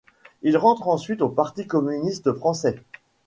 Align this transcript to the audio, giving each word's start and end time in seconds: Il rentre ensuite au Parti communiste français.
Il 0.41 0.57
rentre 0.57 0.87
ensuite 0.87 1.21
au 1.21 1.29
Parti 1.29 1.67
communiste 1.67 2.33
français. 2.33 2.81